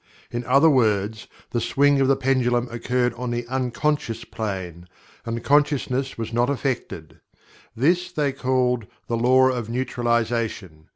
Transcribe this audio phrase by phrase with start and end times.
[0.31, 4.87] In other words, the swing of the pendulum occurred on the Unconscious Plane,
[5.27, 7.19] and the Consciousness was not affected.
[7.75, 10.87] This they call the Law of Neutralization.